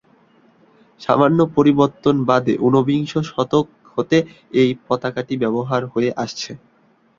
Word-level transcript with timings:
সামান্য 1.01 1.39
পরিবর্তন 1.55 2.15
বাদে 2.29 2.53
ঊনবিংশ 2.65 3.11
শতক 3.29 3.65
হতে 3.93 4.17
এই 4.53 4.69
পতাকাটি 4.85 5.33
ব্যবহার 5.43 5.81
হয়ে 5.93 6.11
আসছে। 6.23 6.51